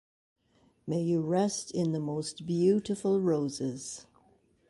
May 0.87 1.03
you 1.03 1.21
rest 1.21 1.69
in 1.69 1.91
the 1.91 1.99
most 1.99 2.47
beautiful 2.47 3.21
roses. 3.21 4.07